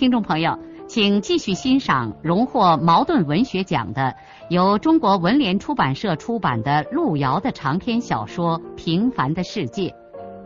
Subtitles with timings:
[0.00, 4.16] 听众朋友，请继续欣赏荣获茅盾文学奖的、
[4.48, 9.90] 由中国文联出版社出版的路遥的长篇小说《平凡的世界》，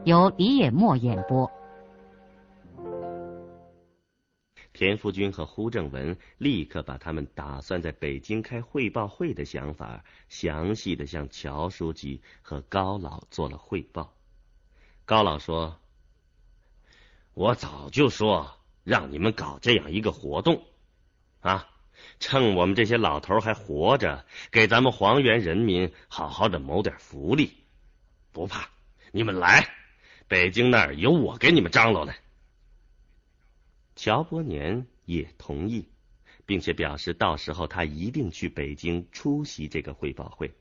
[0.03, 1.49] 由李野墨演播。
[4.73, 14.13] 田福军和胡正文立刻把他们打算在北京开汇报会的想法，详细的向乔书记和高老做了汇报。
[15.05, 15.77] 高老说
[17.35, 18.51] ：“我早就说。”
[18.85, 20.63] 让你们搞这样一个活动，
[21.40, 21.68] 啊，
[22.21, 27.52] 趁我们这些老头还活着，给咱们黄原人民好好的谋点福利。
[28.30, 28.68] 不怕，
[29.10, 29.68] 你们来，
[30.29, 32.15] 北京那儿有我给你们张罗的。
[33.96, 35.88] 乔伯年也同意，
[36.45, 40.52] 并且表示到时候他一定去北京出席这个汇报会。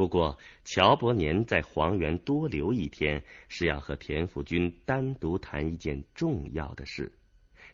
[0.00, 7.12] 不过，乔伯年在黄原多留一天，是要和田福军单独谈一件重要的事。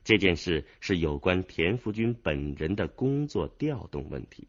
[0.02, 4.48] 这件事是有关田福军本人的工作调动问题。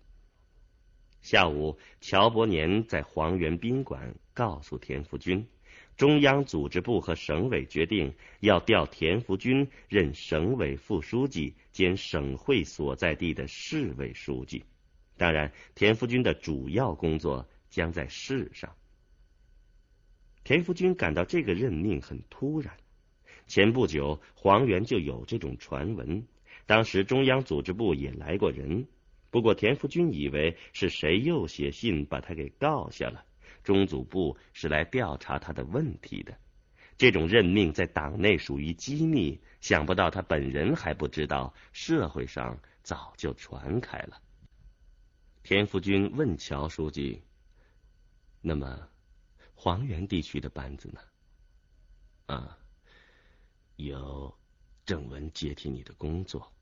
[1.21, 5.47] 下午，乔伯年在黄原宾馆告诉田福军，
[5.95, 14.63] 中央组织部和省委决定要调田福军任省委副书记兼省会所在地的市委书记。
[15.15, 17.47] 当然，田福军的主要工作。
[17.69, 18.75] 将在世上。
[20.43, 22.75] 田福军感到这个任命很突然。
[23.47, 26.25] 前不久，黄原就有这种传闻，
[26.65, 28.87] 当时中央组织部也来过人。
[29.29, 33.25] 不过，田福军以为是谁又写信把他给告下了。
[33.63, 36.37] 中组部是来调查他的问题的。
[36.97, 44.21] 这种任命在党内属于机密，想不到他本人还不知道，社会上早就传开了。
[45.43, 47.21] 田福军问乔书记。
[48.41, 48.89] 那么，
[49.55, 51.01] 黄原地区的班子呢？
[52.27, 52.57] 啊，
[53.77, 54.37] 由
[54.85, 56.53] 郑文接替你的工作，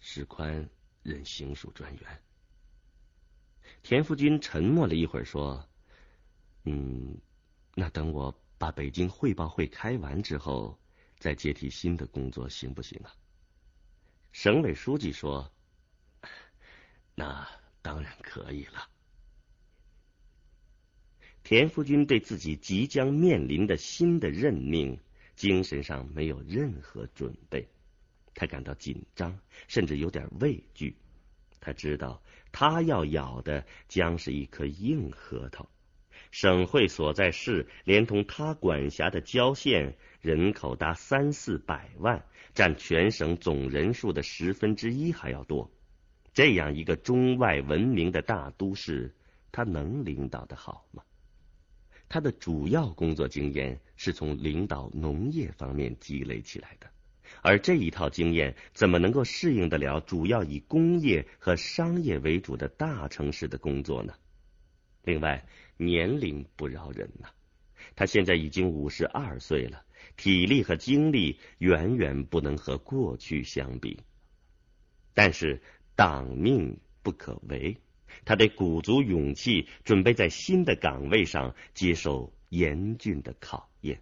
[0.00, 0.68] 石宽
[1.02, 2.22] 任行署专员。
[3.82, 5.68] 田福军沉默了一会儿，说
[6.64, 7.20] ：“嗯，
[7.74, 10.78] 那等我把北京汇报会开完之后，
[11.18, 13.12] 再接替新的工作，行不行啊？”
[14.32, 15.52] 省委书记说
[17.14, 17.46] ：“那
[17.82, 18.88] 当然可以了。”
[21.48, 24.98] 田福军对自己即将面临的新的任命，
[25.36, 27.68] 精神上没有任何准备，
[28.34, 30.96] 他感到紧张，甚至有点畏惧。
[31.60, 32.20] 他知道，
[32.50, 35.70] 他要咬的将是一颗硬核桃。
[36.32, 42.24] 省会所在市，连同他管辖的郊县，人口达三四百万，
[42.54, 45.70] 占全省总人数的十分之一还要多。
[46.34, 49.14] 这样一个中外闻名的大都市，
[49.52, 51.04] 他能领导的好吗？
[52.08, 56.88] 他的主要工作经验是从领导农业方面积累起来的，
[57.42, 64.14] 而这一套经验怎么能够适应得了主要以工业和商业为主的大城市的工作呢？
[65.02, 65.46] 另外，
[65.76, 67.28] 年龄不饶人呐，
[67.94, 69.84] 他现在已经五十二岁了，
[70.16, 74.00] 体力和精力远远不能和过去相比。
[75.14, 75.60] 但是
[75.94, 77.76] 党命不可违。
[78.24, 84.00] 他得鼓足勇气，准备在新的岗位上接受严峻的考验。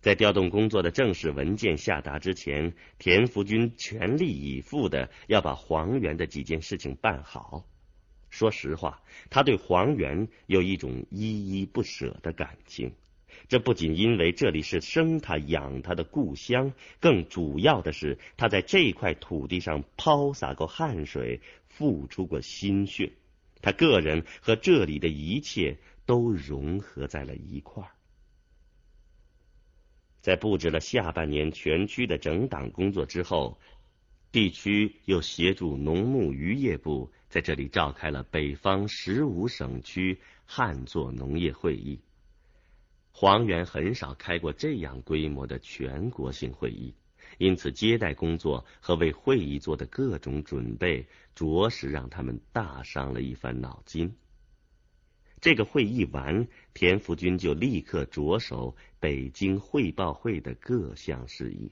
[0.00, 7.64] 在调动工作的正式文件下达之前，田福军全力以赴的要把黄原的几件事情办好。
[8.28, 12.92] 说实话，他对黄原有一种依依不舍的感情。
[13.48, 21.40] 这不仅因为这里是生他养他的故乡，更主要的是他在这块土地上抛洒过汗水。
[21.72, 23.12] 付出过心血，
[23.62, 27.90] 他个人和这里的一切都融合在了一块儿。
[30.20, 33.58] 在布置了下半年全区的整党工作之后，
[34.30, 41.98] 地区又协助农牧渔业部在这里召开了北方十五省区旱作农业会议。
[43.10, 46.94] 黄原很少开过这样规模的全国性会议。
[47.38, 54.14] 因此，接待工作和为会议做的各种准备，着实让他们大伤了一番脑筋。
[55.40, 61.70] 这个会议完，田福军就立刻着手北京汇报会的各项事宜。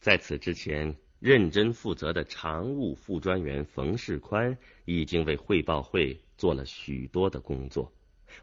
[0.00, 7.92] 在此之前，认真负责的常务副专员冯世宽已经为汇报会做了许多的工作。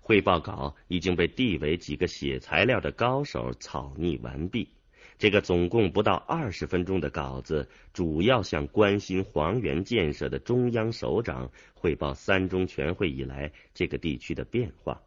[0.01, 4.69] 汇报稿已经被地委几个写材料的高手草拟完毕。
[5.17, 15.01] 这个总共不到二十分钟的稿子，主要向关心黄原建设的中央首长汇报三中全会以来这个地区的变化。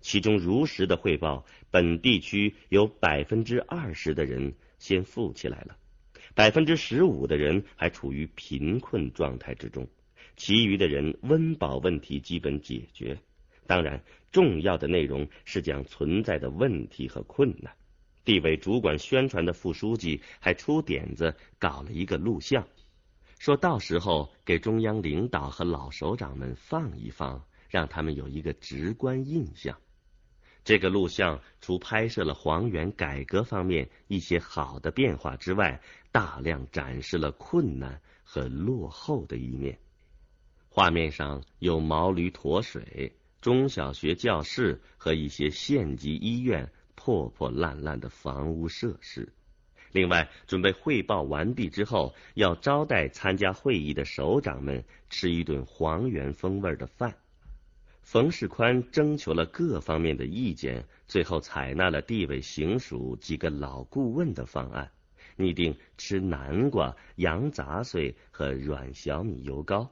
[0.00, 5.76] 其中如实的汇报，本地区有百分之二十的人先富起来了，
[6.34, 9.86] 百分之十五的人还处于贫困状态之中，
[10.36, 13.18] 其余的人温饱问题基本解决。
[13.66, 14.02] 当然，
[14.32, 17.72] 重要的内容是讲存在的问题和困难。
[18.24, 22.66] 地委主管宣传的副书记还出点子搞了一个录像，
[23.38, 29.76] 说到时候给中央领导和老首长们放一放，让他们有一个直观印象。
[30.62, 35.80] 这个录像除拍摄了黄原改革方面一些好的变化之外，
[36.12, 39.78] 大量展示了困难和落后的一面。
[40.68, 43.16] 画面上有毛驴驮水。
[43.40, 46.70] 中小学教室和一些县级医院
[47.02, 49.26] 破破烂烂的房屋设施。
[49.90, 57.16] 另外，准备汇报完毕之后，要招待参加会议的首长们吃一顿黄原风味的饭。
[58.02, 64.90] 冯世宽征求了各方面的意见，最后采纳了地委行署几个老顾问的方案，
[65.36, 69.90] 拟定吃南瓜、羊杂碎和软小米油糕。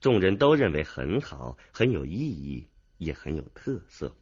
[0.00, 2.68] 众人都认为很好，很有意义。
[2.98, 4.16] 也很有特色。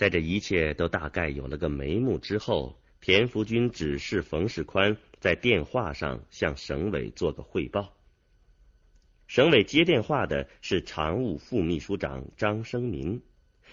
[0.00, 7.92] 在这一切都大概有了个眉目之后，田福军指示冯世宽在电话上向省委做个汇报。
[9.28, 13.20] 省委接电话的是常务副秘书长张生民，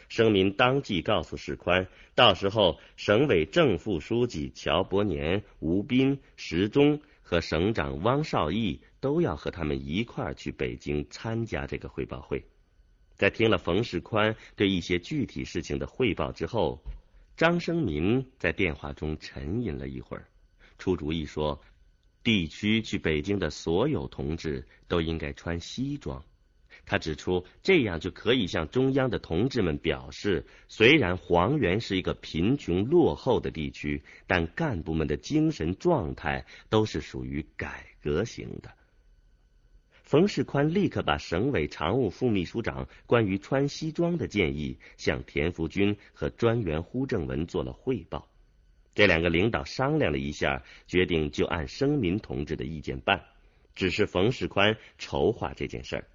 [0.10, 8.82] 生民当即告诉世宽，到时候省委正副书记乔伯年、吴斌、石忠和省长汪少义。
[9.00, 12.44] 都要和他们一块儿去北京参加这个汇报会。
[13.18, 16.80] 在听了冯世宽对一些具体事情的汇报之后，
[17.36, 20.28] 张生民在电话中沉吟了一会儿，
[20.78, 21.60] 出主意说：
[22.24, 26.24] 地区去北京的所有同志都应该穿西装。
[26.86, 38.72] 他指出，这样就可以向中央的同志们表示，虽然黄原是一个贫穷落后的地区，但干部们的精神状态都是属于改革型的。
[40.08, 48.26] 冯世宽立刻把省委常务副秘书长关于穿西装的建议向田福军和专员胡正文做了汇报。
[48.96, 53.22] 这两个领导商量了一下，决定就按生民同志的意见办，
[53.76, 56.08] 只是冯世宽筹划这件事儿。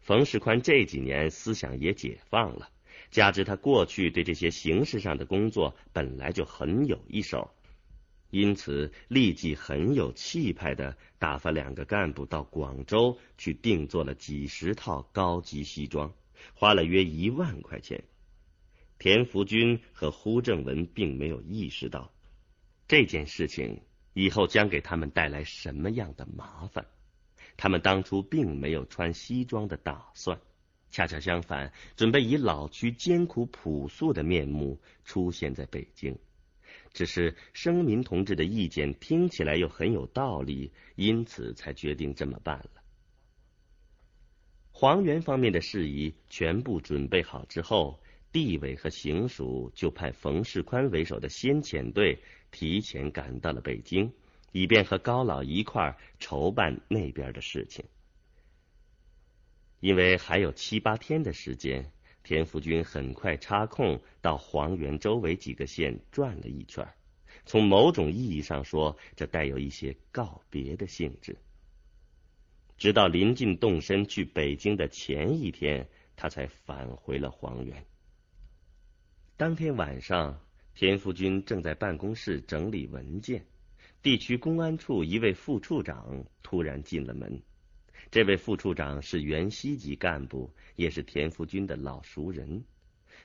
[0.00, 2.70] 冯世宽这几年思想也解放了，
[3.10, 7.50] 加之他过去对这些形式上的工作本来就很有一手。
[8.30, 16.12] 因此，立即很有气派的打发两个干部到广州去定做了几十套高级西装，
[16.54, 18.02] 花了约一万块钱。
[18.98, 22.12] 田福军和胡正文并没有意识到
[22.88, 23.80] 这件事情
[24.14, 26.86] 以后将给他们带来什么样的麻烦。
[27.56, 30.38] 他们当初并没有穿西装的打算，
[30.90, 36.18] 恰恰相反，准备以老区艰苦朴素的面目出现在北京。
[36.92, 42.70] 只是生民同志的意见听起来又很有道理，因此才决定这么办了。
[44.70, 48.00] 黄原方面的事宜全部准备好之后，
[48.32, 52.18] 地委和行署就派冯世宽为首的先遣队
[52.50, 54.12] 提前赶到了北京，
[54.52, 57.84] 以便和高老一块儿筹办那边的事情。
[59.80, 61.90] 因为还有七八天的时间。
[62.26, 66.84] 田福军很快插空到黄原周围几个县转了一圈，
[67.44, 71.36] 从某种意义上说，这带有一些告别的性质。
[72.76, 77.86] 直到临近动身去北京的前一天，他才返回了黄原。
[79.36, 80.36] 当天晚上，
[80.74, 83.46] 田福军正在办公室整理文件，
[84.02, 87.40] 地区公安处一位副处长突然进了门。
[88.10, 92.64] 这位副处长是原西级干部，也是田福军的老熟人。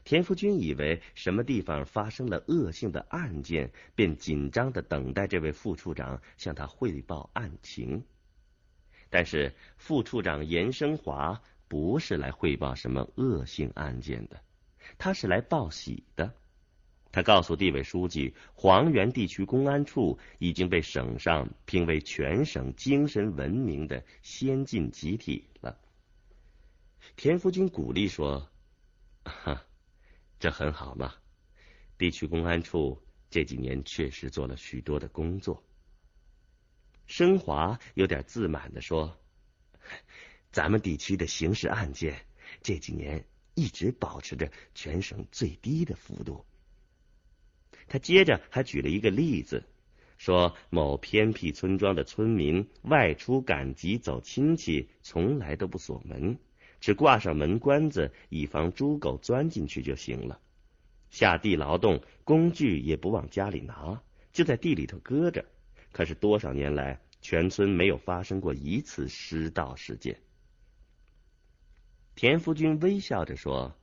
[0.03, 8.03] 田福军以为什么地方发生了恶性的案件，便紧张的等待这位副处长向他汇报案情。
[9.09, 14.41] 但是副处长严生华不是来汇报什么恶性案件的，
[14.97, 16.33] 他是来报喜的。
[17.11, 25.77] 他告诉地委书记，黄原地区公安处已经被省上评为全省精神文明的先进集体了。
[27.17, 28.49] 田福军鼓励说
[29.25, 29.65] ：“哈，
[30.39, 31.13] 这很好嘛，
[31.97, 35.61] 地区公安处这几年确实做了许多的工作。
[37.07, 39.19] 升华有点自满的说
[40.53, 42.25] ：“咱们地区的刑事案件
[42.63, 46.45] 这几年一直保持着全省最低的幅度。”
[47.91, 49.65] 他接着还举了一个例子，
[50.17, 56.37] 说某偏僻村庄的村民外出赶集走亲戚，从来都不锁门，
[56.79, 60.39] 只挂上门关子，以防猪狗钻进去就行了。
[61.09, 65.43] 下地劳动，工具也不往家里拿，就在地里头搁着。
[65.91, 70.17] 可是多少年来，全村没有发生过一次失盗事件。
[72.15, 73.75] 田福军微笑着说：“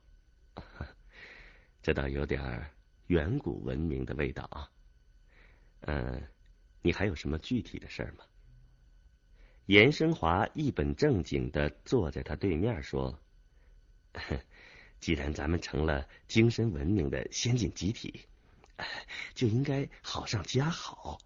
[1.82, 2.70] 这倒有点儿
[3.08, 4.70] 远古文明的味道啊。
[5.80, 6.22] 嗯，
[6.80, 8.24] 你还有什么具体的事儿吗？”
[9.66, 13.20] 严生华一本正经的坐在他对面说。
[14.98, 18.26] 既然咱们成了精神文明的先进集体，
[19.34, 21.18] 就应该好上加好，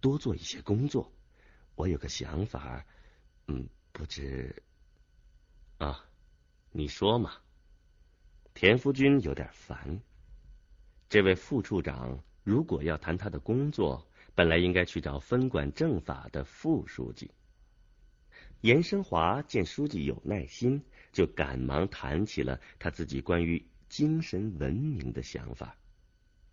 [0.00, 1.10] 多做一些工作。
[1.74, 2.86] 我有个想法，
[3.48, 4.62] 嗯，不知
[5.78, 6.04] 啊，
[6.70, 7.32] 你说嘛？
[8.54, 10.00] 田福军有点烦。
[11.16, 17.30] 这位副处长如果要谈他的工作，本来应该去找分管政法的副书记。
[18.60, 20.84] 严生华见书记有耐心。
[21.12, 25.74] 就赶忙谈起了他自己关于精神文明的想法。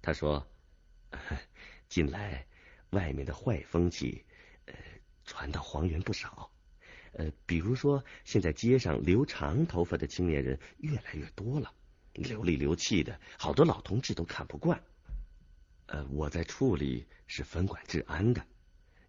[0.01, 0.48] 他说
[1.89, 2.48] ：“近来
[2.91, 4.24] 外面的坏风气，
[4.67, 4.74] 呃，
[5.25, 6.50] 传到黄原不少。
[7.12, 11.74] 呃，比如说现在街上留长头发的青年人越来越多了，
[12.13, 14.82] 流里流气的，好多老同志都看不惯。
[15.88, 18.46] 呃，我在处里是分管治安的，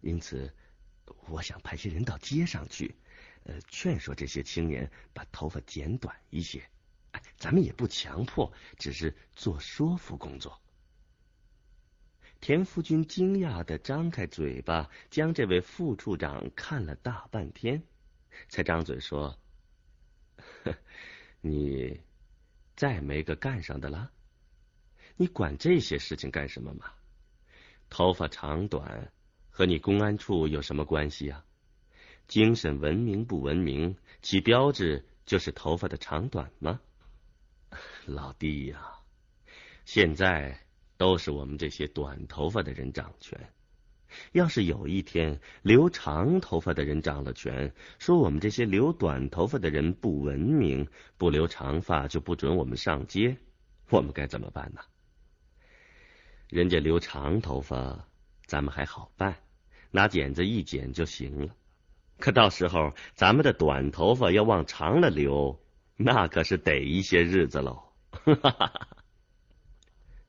[0.01, 0.53] 因此
[1.27, 2.95] 我想派些人到街上去。”
[3.47, 6.67] 呃，劝说这些青年把头发剪短一些，
[7.11, 10.59] 哎，咱们也不强迫，只是做说服工作。
[12.41, 17.83] 田福军惊讶的张开嘴巴，将这位副处长看了大半天，
[18.49, 19.39] 才张嘴说
[21.41, 22.01] ：“你
[22.75, 24.11] 再没个干上的了？
[25.17, 26.91] 你管这些事情干什么嘛？
[27.89, 29.11] 头发长短
[29.49, 31.45] 和你公安处有什么关系呀？”
[32.27, 36.81] 精神文明不文明，其标志就是头发的长短吗？
[38.05, 38.99] 老弟呀，
[39.85, 40.65] 现在
[40.97, 43.53] 都是我们这些短头发的人掌权。
[44.31, 53.37] 要是有一天留长头发的人掌了权，说我们这些留短头发的人不文明，不留长发就不准我们上街，
[53.89, 54.81] 我们该怎么办呢？
[56.49, 58.07] 人家留长头发，
[58.45, 59.35] 咱们还好办，
[59.91, 61.55] 拿剪子一剪就行了。
[62.19, 65.59] 可到时候，咱们的短头发要往长了留，
[65.97, 67.83] 那可是得一些日子喽。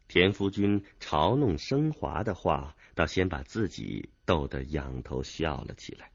[0.09, 6.11] 田福军嘲弄升华的话，倒先把自己逗得仰头笑了起来。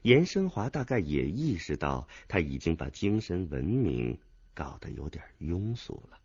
[0.00, 4.18] 严升华大概也意识到他已经把精神文明
[4.54, 6.18] 搞得有点庸俗了，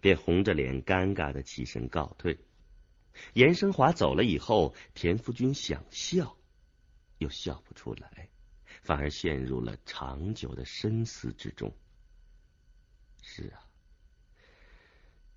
[0.00, 2.38] 便红着脸尴尬的起身告退。
[3.34, 6.36] 严升华走了以后，田福军想笑。
[7.18, 8.30] 又笑不出来，
[8.80, 11.70] 反而陷入了长久的深思之中。
[13.20, 13.60] 是啊，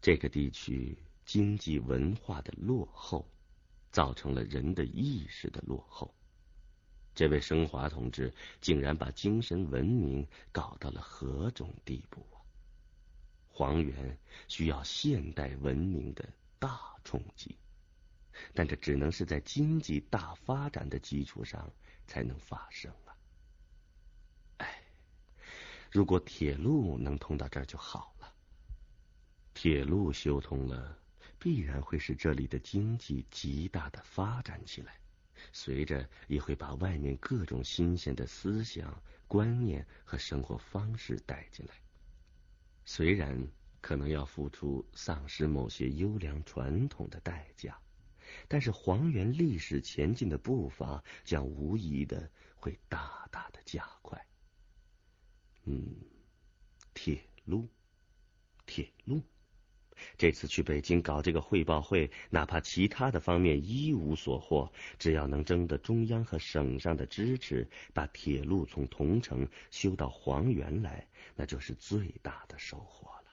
[0.01, 0.97] 这个地区
[1.33, 3.27] 经济文化的落后，
[3.91, 6.13] 造成了人的意识的落后。
[7.15, 12.37] 这位升华同志竟然把精神文明搞到了何种地步啊！
[13.49, 14.15] 黄原
[14.47, 16.23] 需要现代文明的
[16.59, 17.57] 大冲击。
[18.53, 21.67] 但这只能是在经济大发展的基础上
[22.05, 23.17] 才能发生啊！
[24.57, 24.83] 哎，
[25.89, 28.31] 如果铁路能通到这儿就好了。
[29.55, 30.99] 铁路修通了，
[31.43, 34.97] 必然会使这里的经济极大的发展起来，
[35.51, 41.75] 随着也会把外面各种新鲜的思想、观念和生活方式带进来。
[42.85, 43.45] 虽然
[43.81, 47.77] 可能要付出丧失某些优良传统的代价。
[48.47, 54.25] 但是黄原历史前进的步伐将无疑的会大大的加快。
[55.65, 55.93] 嗯，
[56.93, 57.67] 铁路，
[58.65, 59.21] 铁路，
[60.17, 73.31] 这次去北京搞这个汇报会，哪怕其他的方面一无所获，只要能争得中央和省上的支持，把铁路从桐城修到黄原来，那就是最大的收获了。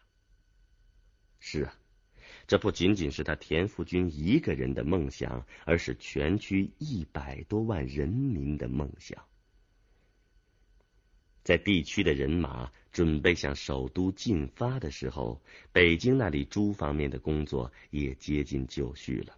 [1.38, 1.74] 是啊。
[2.46, 9.24] 这不仅仅是他田福军一个人的梦想，而是全区一百多万人民的梦想。
[11.42, 15.40] 在地区的人马准备向首都进发的时候，
[15.72, 19.34] 北京那里诸方面的工作也接近就绪了。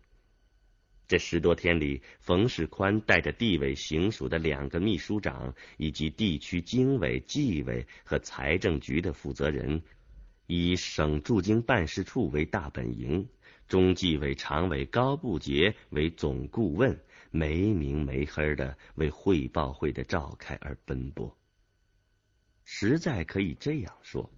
[1.09, 9.82] 这十多天里，冯世宽带着地委行署的两个秘书长，以及地区经委、纪委和财政局的负责人，
[10.47, 13.28] 以省驻京办事处为大本营，
[13.68, 16.99] 中纪委常委高步杰为总顾问，
[17.30, 21.37] 没名没黑的为汇报会的召开而奔波。
[22.64, 24.31] 实在可以这样说：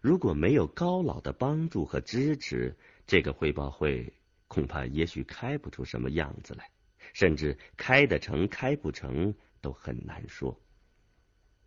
[0.00, 2.76] 如果没有高老的帮助和支持，
[3.06, 4.12] 这个汇报会。
[4.48, 6.70] 恐怕也许开不出什么样子来，
[7.12, 10.60] 甚至开得成开不成都很难说。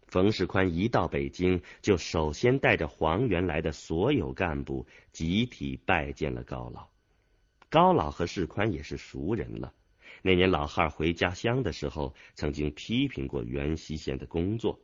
[0.08, 6.88] 冯世宽一到北京，就首先带着黄原来的所有干部集体拜见了高老。
[7.70, 9.74] 高老和世宽也是熟人了。
[10.22, 14.80] 那年老汉回家乡的时候，曾经批评过原西县的工作。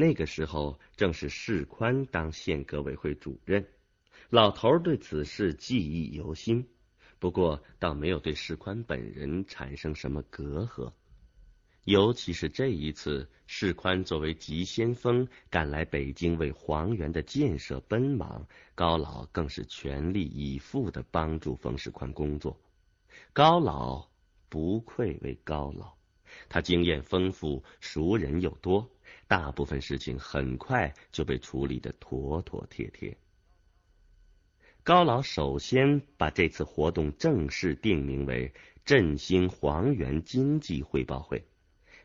[0.00, 3.68] 那个时候正是世宽当县革委会主任，
[4.30, 6.66] 老头对此事记忆犹新。
[7.18, 10.90] 不过，倒没有对世宽本人产生什么隔阂。
[11.84, 22.58] 尤其是这一次，世宽作为急先锋赶来北京为黄原的建设奔忙，高老更是全力以赴的帮助冯世宽工作。
[23.34, 24.08] 高老
[24.48, 25.92] 不愧为高老，
[26.48, 28.88] 他经验丰富，熟人又多，
[29.30, 33.16] 大部分事情很快就被处理的妥妥帖帖。
[34.82, 38.52] 高老首先把这次活动正式定名为
[38.84, 41.40] “振兴黄原经济汇报会”。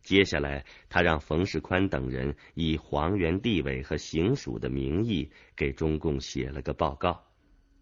[0.05, 7.23] 接下来，他让冯世宽等人以黄原地委和行署的名义给中共写了个报告。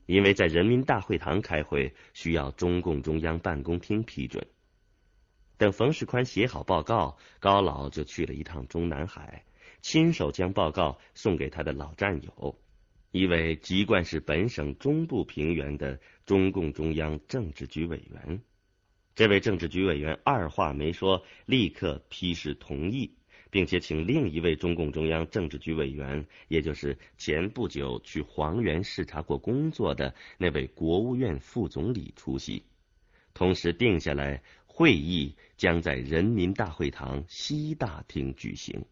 [0.06, 4.48] 因为在人民大会堂开会需要中共中央办公厅批准。
[5.64, 9.46] 等冯世宽写好报告，高老就去了一趟中南海，
[9.82, 12.60] 亲手将报告送给他的老战友。
[13.12, 18.42] 一位籍贯是本省中部平原的中共中央政治局委员，
[19.16, 23.16] 这位政治局委员二话没说，立刻批示同意，
[23.50, 32.64] 并且请另一位中共中央政治局委员，也就是前不久去黄原视察过工作的那位国务院副总理出席，
[33.34, 34.44] 同时定下来
[34.76, 38.84] 会议将在人民大会堂西大厅举行。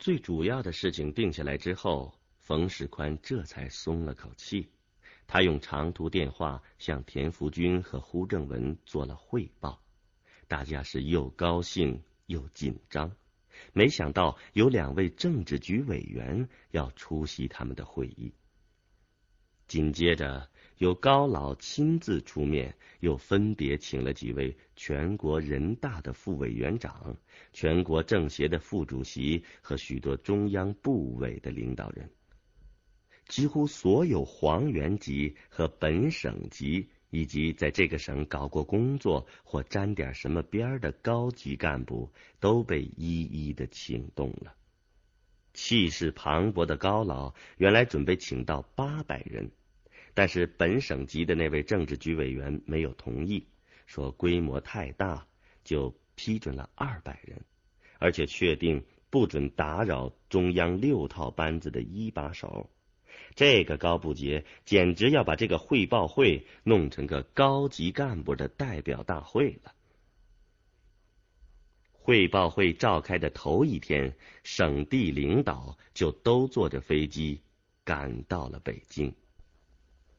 [0.00, 2.12] 最主要的事情定下来之后。
[2.40, 4.70] 冯世宽这才松了口气，
[5.28, 9.80] 他用长途电话向田福军和胡正文做了汇报，
[10.48, 13.14] 大家是又高兴又紧张，
[13.72, 18.34] 没想到有两位政治局委员要出席他们的会议。
[19.68, 27.14] 紧接着，由高老亲自出面，又分别请了几位全国人大的副委员长、
[27.52, 32.08] 全国政协的副主席和许多中央部委的领导人。
[33.28, 44.54] 几乎所有黄原籍和本省级，以及在这个省搞过工作或沾点什么边儿的高级干部，都被一一的请动了。
[45.52, 49.50] 气势磅礴的高老原来准备请到八百人，
[50.14, 53.46] 但是本省级的那位政治局委员没有同意，
[53.86, 55.26] 说规模太大，
[55.64, 57.44] 就批准了二百人，
[57.98, 62.70] 而且确定不准打扰中央六套班子的一把手。
[63.34, 69.74] 这个高步杰简直要把这个汇报会弄成个高级干部的代表大会了。
[71.92, 77.42] 汇报会召开的头一天，省地领导就都坐着飞机
[77.84, 79.14] 赶到了北京。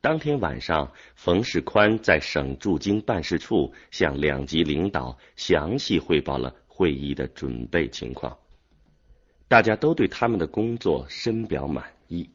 [0.02, 8.36] 当天晚上，冯世宽在省驻京办事处向两级领导详细汇报了会议的准备情况，
[9.48, 12.28] 大家都对他们的工作深表满意。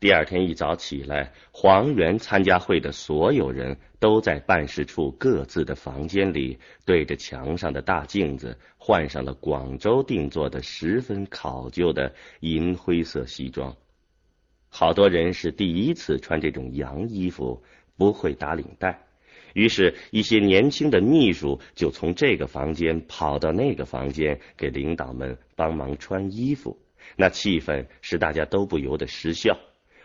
[0.00, 13.76] 第二天一早起来，黄源参加会的所有人都在办事处各自的房间里，对着墙上的大镜子，换上了广州定做的十分考究的银灰色西装。
[14.74, 17.62] 好多人是第一次穿这种洋衣服，
[17.98, 19.04] 不会打领带，
[19.52, 26.78] 于是，一些年轻的秘书就从这个房间跑到那个房间，给领导们帮忙穿衣服。
[27.16, 29.58] 那气氛使大家都不由得失笑。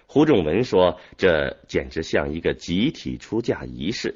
[0.06, 4.14] 胡仲文说：“这简直像一个集体出嫁仪式。”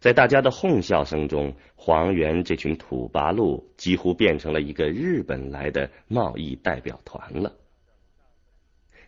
[0.00, 7.54] 在大家的哄笑声中，黄原这群土八路几乎变成了一个日本来的贸易代表团了。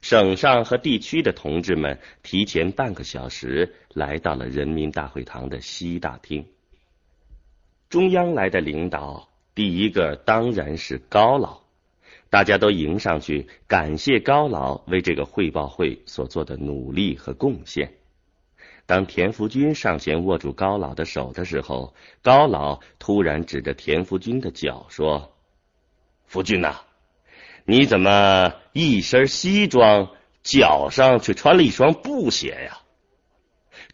[0.02, 6.44] 省上和地区的同志们提前半个小时来到了人民大会堂的西大厅。
[7.88, 11.62] 中央来的领导，第一个当然是高老。
[12.30, 17.92] 大家都迎上去感谢高老为这个汇报会所做的努力和贡献。
[18.86, 25.36] 当田福军上前握住高老的手的时候，高老突然指着田福军的脚说
[26.26, 26.80] ：“福军呐，
[27.64, 30.10] 你怎么一身西装，
[30.42, 32.78] 脚上却穿了一双布鞋呀？”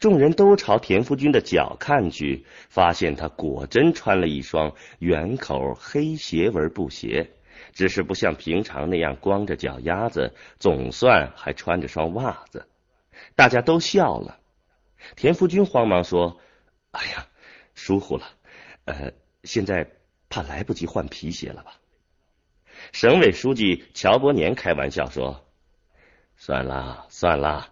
[0.01, 7.31] 众人都朝田福军的脚看去，发现他果真穿了一双圆口黑斜纹布鞋，
[7.73, 12.69] 只是不像平常那样光着脚丫子，总算还穿着双袜子。
[13.35, 14.39] 大家都笑了。
[15.17, 16.39] 田福军慌忙说
[16.93, 17.27] ：“哎呀，
[17.75, 18.29] 疏忽了，
[18.85, 19.91] 呃，现在
[20.29, 21.75] 怕来不及换皮鞋了吧？”
[22.93, 25.45] 省委书记乔伯年开玩笑说
[26.37, 27.69] ：“算了算了，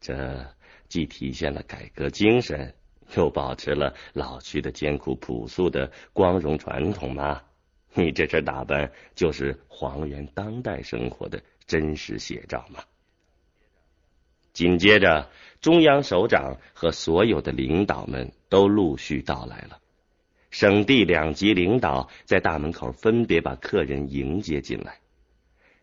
[0.00, 0.46] 这
[0.88, 2.74] 既体现了改革精神，
[3.16, 7.42] 又保持了老区的艰苦朴素的光荣传统嘛。
[7.94, 12.84] 你这身打扮就是黄原当代生活的真实写照嘛。”
[14.52, 15.30] 紧接着。
[15.60, 19.78] 中央首长和所有的领导们都陆续到来了，
[20.50, 24.98] 省地两级领导在大门口分别把客人迎接进来。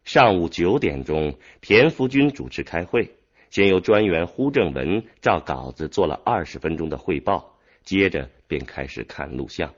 [0.03, 3.15] 上午九点钟，田福军主持开会，
[3.49, 9.73] 先由专员胡正文照稿子做了二十分钟的汇报，接着便开始看录像。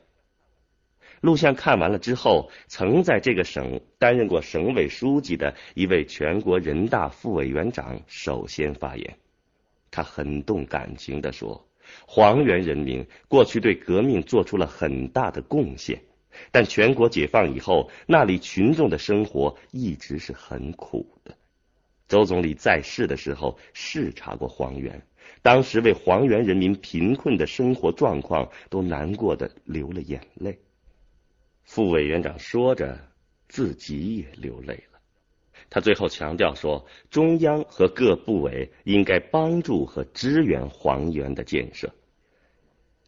[1.22, 9.18] 录像看完了之后，曾在这个省担任过省委书记的一位全国人大副委员长首先发言。
[9.92, 11.68] 他很动感情的说
[12.08, 16.02] ：“黄原人民过去对革命做出了很大的贡献，
[16.52, 21.36] 但全国解放以后，那里群众的生活一直是很苦的。
[22.08, 25.02] 周总理在世的时候视察过黄原，
[25.42, 30.58] 当时为黄原人民贫困的生活状况都难过的流了眼泪。”
[31.64, 33.00] 副委员长说着，
[33.48, 34.99] 自己也流泪了。
[35.70, 41.94] 他最后强调说，中央和各部委应该帮助和支援黄原的建设。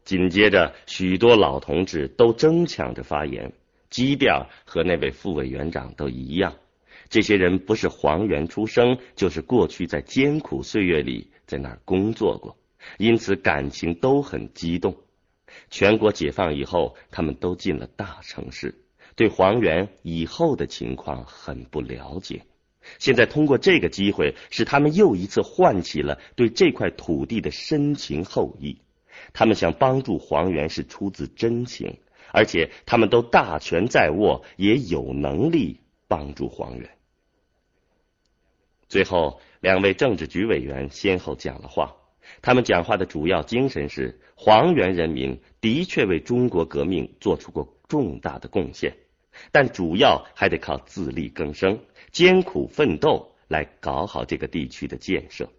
[0.04, 3.54] 紧接着，许多老同志都争抢着发言，
[3.90, 6.56] 基调和那位副委员长都一样。
[7.10, 12.58] 这些人不是黄原出生，就是过去在艰苦岁月里在那儿工作过，
[12.98, 14.96] 因此感情都很激动。
[15.70, 18.74] 全国解放以后，他们都进了大城市，
[19.22, 22.42] 对黄原以后的情况很不了解。
[22.98, 28.80] 现在通过这个机会，使他们又一次唤起了对这块土地的深情厚谊。
[29.32, 32.00] 他们想帮助黄原是出自真情，
[32.34, 36.90] 而且他们都大权在握，也有能力帮助黄原。
[38.90, 41.96] 最后，两位政治局委员先后讲了话，
[42.42, 48.98] 他们讲话的主要精神是：黄原人民的确为中国革命做出过重大的贡献，
[49.52, 51.80] 但主要还得靠自力更生。
[52.12, 55.50] 艰苦奋斗来搞好这个地区的建设，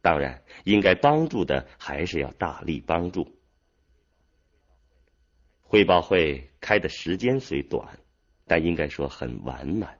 [0.00, 3.36] 当然应该帮助的还是要大力帮助。
[5.62, 7.98] 汇报会开的时间虽短，
[8.46, 9.98] 但应该说很完满。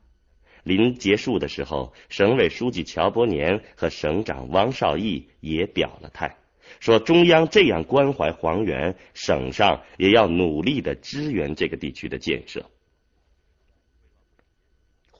[0.64, 6.36] 临结束的时候，省委书记乔伯年和省长汪少义也表了态，
[6.80, 12.68] 说中央这样关怀黄原，省上也要努力的支援这个地区的建设。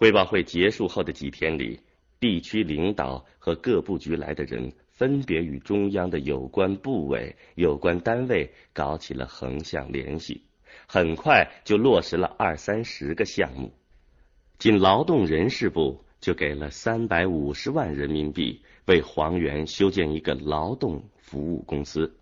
[0.01, 1.79] 汇报会结束后的几天里，
[2.19, 10.43] 地区领导和各部局来的人分别与中央的有关部委、有关单位搞起了横向联系，
[10.87, 13.75] 很快就落实了二三十个项目。
[14.59, 22.17] 仅劳动人事部就给了三百五十万人民币，为黄原修建一个劳动服务公司。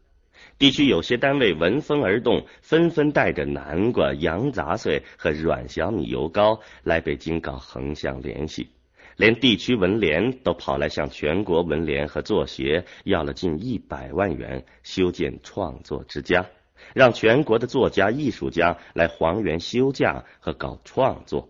[0.58, 8.70] 地区有些单位闻风而动，纷纷带着南瓜、洋杂碎和软小米油糕来北京搞横向联系，
[9.16, 16.46] 连地区文联都跑来向全国文联和作协要了近一百万元，修建创作之家，
[16.92, 21.48] 让全国的作家、艺术家来黄原休假和搞创作。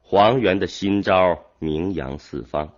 [0.00, 2.77] 黄原的新招名扬四方。